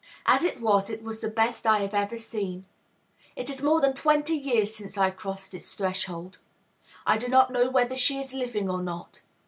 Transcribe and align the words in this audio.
As 0.25 0.43
it 0.43 0.59
was, 0.59 0.89
it 0.89 1.03
was 1.03 1.21
the 1.21 1.29
best 1.29 1.67
I 1.67 1.81
have 1.81 1.93
ever 1.93 2.15
seen. 2.15 2.65
It 3.35 3.51
is 3.51 3.61
more 3.61 3.79
than 3.79 3.93
twenty 3.93 4.33
years 4.35 4.73
since 4.75 4.97
I 4.97 5.11
crossed 5.11 5.53
its 5.53 5.75
threshold. 5.75 6.39
I 7.05 7.19
do 7.19 7.27
not 7.27 7.51
know 7.51 7.69
whether 7.69 7.95
she 7.95 8.17
is 8.19 8.33
living 8.33 8.67
or 8.67 8.81
not. 8.81 9.21